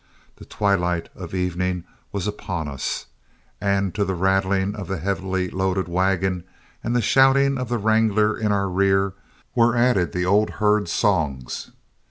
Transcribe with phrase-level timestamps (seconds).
[0.37, 3.05] The twilight of evening was upon us,
[3.61, 6.43] and to the rattling of the heavily loaded wagon
[6.83, 9.13] and the shouting of the wrangler in our rear
[9.53, 11.69] were added the old herd songs.